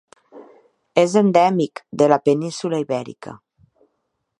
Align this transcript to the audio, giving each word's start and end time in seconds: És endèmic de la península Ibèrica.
És 1.01 1.13
endèmic 1.21 1.83
de 2.03 2.09
la 2.13 2.21
península 2.31 2.81
Ibèrica. 2.87 3.41